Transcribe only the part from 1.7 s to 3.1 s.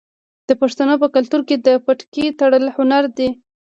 پټکي تړل هنر